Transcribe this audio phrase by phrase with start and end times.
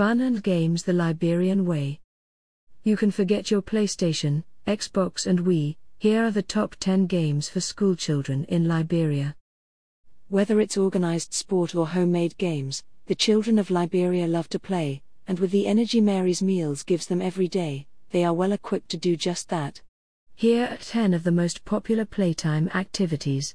[0.00, 2.00] Fun and games the Liberian way.
[2.84, 5.76] You can forget your PlayStation, Xbox, and Wii.
[5.98, 9.36] Here are the top 10 games for schoolchildren in Liberia.
[10.28, 15.38] Whether it's organized sport or homemade games, the children of Liberia love to play, and
[15.38, 19.18] with the energy Mary's Meals gives them every day, they are well equipped to do
[19.18, 19.82] just that.
[20.34, 23.54] Here are 10 of the most popular playtime activities.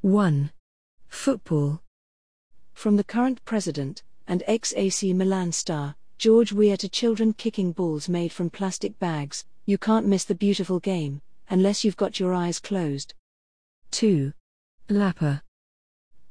[0.00, 0.50] 1.
[1.06, 1.80] Football.
[2.72, 8.08] From the current president and ex AC Milan star, George Weah to children kicking balls
[8.08, 12.60] made from plastic bags, you can't miss the beautiful game, unless you've got your eyes
[12.60, 13.12] closed.
[13.90, 14.32] 2.
[14.88, 15.42] Lapper.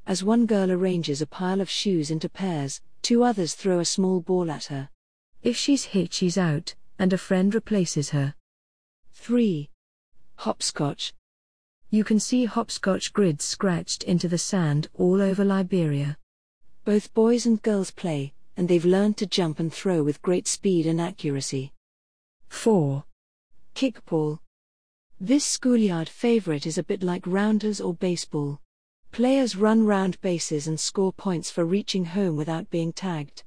[0.06, 4.22] As one girl arranges a pile of shoes into pairs, two others throw a small
[4.22, 4.88] ball at her.
[5.42, 8.34] If she's hit, she's out, and a friend replaces her.
[9.12, 9.68] 3.
[10.36, 11.12] Hopscotch.
[11.90, 16.16] You can see hopscotch grids scratched into the sand all over Liberia.
[16.84, 20.86] Both boys and girls play, and they've learned to jump and throw with great speed
[20.86, 21.72] and accuracy.
[22.48, 23.04] 4.
[23.74, 24.38] Kickball.
[25.20, 28.60] This schoolyard favorite is a bit like rounders or baseball.
[29.12, 33.42] Players run round bases and score points for reaching home without being tagged.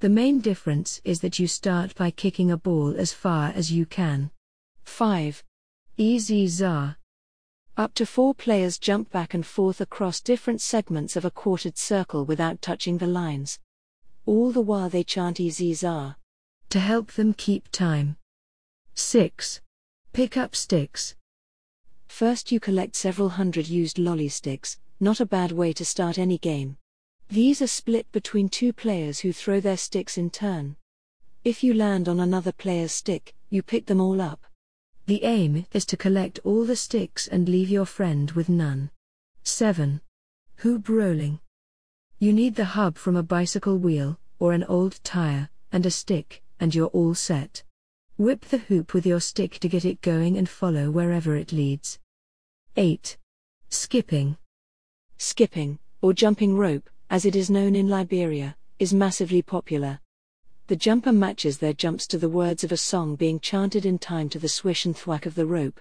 [0.00, 3.86] The main difference is that you start by kicking a ball as far as you
[3.86, 4.30] can.
[4.84, 5.42] 5.
[5.96, 6.98] Easy Za.
[7.76, 12.24] Up to four players jump back and forth across different segments of a quartered circle
[12.24, 13.58] without touching the lines.
[14.26, 15.74] All the while they chant Easy.
[15.74, 16.14] To
[16.78, 18.16] help them keep time.
[18.94, 19.60] 6.
[20.12, 21.16] Pick up sticks.
[22.06, 26.38] First, you collect several hundred used lolly sticks, not a bad way to start any
[26.38, 26.76] game.
[27.28, 30.76] These are split between two players who throw their sticks in turn.
[31.42, 34.46] If you land on another player's stick, you pick them all up.
[35.06, 38.90] The aim is to collect all the sticks and leave your friend with none.
[39.42, 40.00] 7.
[40.56, 41.40] Hoop rolling.
[42.18, 46.42] You need the hub from a bicycle wheel, or an old tire, and a stick,
[46.58, 47.62] and you're all set.
[48.16, 51.98] Whip the hoop with your stick to get it going and follow wherever it leads.
[52.76, 53.18] 8.
[53.68, 54.38] Skipping.
[55.18, 60.00] Skipping, or jumping rope, as it is known in Liberia, is massively popular.
[60.66, 64.30] The jumper matches their jumps to the words of a song being chanted in time
[64.30, 65.78] to the swish and thwack of the rope.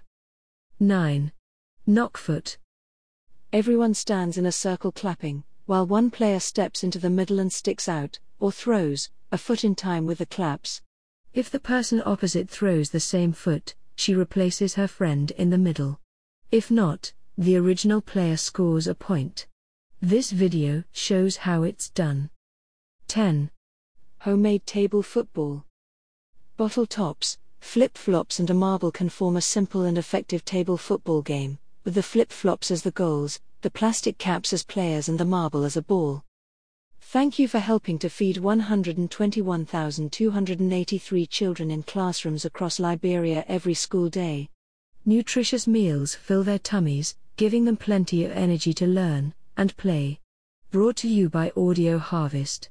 [0.77, 1.31] 9.
[1.87, 2.57] Knockfoot.
[3.53, 7.87] Everyone stands in a circle clapping, while one player steps into the middle and sticks
[7.87, 10.81] out, or throws, a foot in time with the claps.
[11.33, 16.01] If the person opposite throws the same foot, she replaces her friend in the middle.
[16.51, 19.47] If not, the original player scores a point.
[20.01, 22.29] This video shows how it's done.
[23.07, 23.49] 10.
[24.23, 25.65] Homemade table football.
[26.55, 31.21] Bottle tops, flip flops, and a marble can form a simple and effective table football
[31.21, 35.25] game, with the flip flops as the goals, the plastic caps as players, and the
[35.25, 36.23] marble as a ball.
[37.01, 44.49] Thank you for helping to feed 121,283 children in classrooms across Liberia every school day.
[45.05, 50.21] Nutritious meals fill their tummies, giving them plenty of energy to learn and play.
[50.71, 52.69] Brought to you by Audio Harvest.